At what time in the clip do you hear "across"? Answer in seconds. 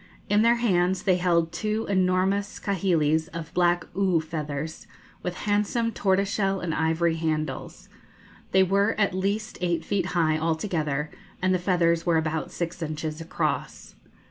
13.21-13.93